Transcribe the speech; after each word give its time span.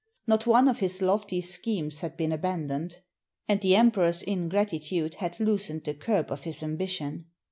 Not 0.25 0.47
one 0.47 0.67
of 0.67 0.79
his 0.79 1.03
lofty 1.03 1.41
schemes 1.41 1.99
had 1.99 2.17
been 2.17 2.31
abandoned; 2.31 3.01
and 3.47 3.61
the 3.61 3.75
Emperor's 3.75 4.23
ingratitude 4.23 5.13
had 5.19 5.39
loosened 5.39 5.83
the 5.83 5.93
curb 5.93 6.31
of 6.31 6.41
his 6.41 6.63
ambition. 6.63 7.25